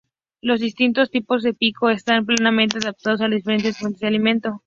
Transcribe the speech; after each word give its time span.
Los 0.41 0.59
distintos 0.61 1.11
tipos 1.11 1.43
de 1.43 1.53
pico 1.53 1.91
están 1.91 2.25
plenamente 2.25 2.79
adaptados 2.79 3.21
a 3.21 3.27
las 3.27 3.35
diferentes 3.37 3.77
fuentes 3.77 3.99
de 4.01 4.07
alimento. 4.07 4.59